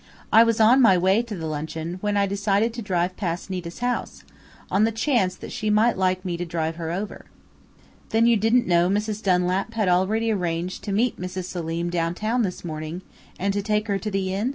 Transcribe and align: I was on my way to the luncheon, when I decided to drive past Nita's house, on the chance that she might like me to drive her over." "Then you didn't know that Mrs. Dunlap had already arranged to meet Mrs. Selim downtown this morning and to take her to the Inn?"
I 0.33 0.43
was 0.43 0.59
on 0.59 0.81
my 0.81 0.97
way 0.97 1.21
to 1.21 1.35
the 1.35 1.45
luncheon, 1.45 1.99
when 2.01 2.17
I 2.17 2.25
decided 2.25 2.73
to 2.73 2.81
drive 2.81 3.15
past 3.17 3.51
Nita's 3.51 3.81
house, 3.85 4.23
on 4.71 4.83
the 4.83 4.91
chance 4.91 5.35
that 5.35 5.51
she 5.51 5.69
might 5.69 5.95
like 5.95 6.25
me 6.25 6.37
to 6.37 6.43
drive 6.43 6.77
her 6.77 6.89
over." 6.91 7.25
"Then 8.09 8.25
you 8.25 8.35
didn't 8.35 8.65
know 8.65 8.89
that 8.89 8.95
Mrs. 8.95 9.21
Dunlap 9.21 9.75
had 9.75 9.87
already 9.89 10.31
arranged 10.31 10.83
to 10.85 10.91
meet 10.91 11.21
Mrs. 11.21 11.43
Selim 11.43 11.91
downtown 11.91 12.41
this 12.41 12.65
morning 12.65 13.03
and 13.37 13.53
to 13.53 13.61
take 13.61 13.87
her 13.89 13.99
to 13.99 14.09
the 14.09 14.33
Inn?" 14.33 14.49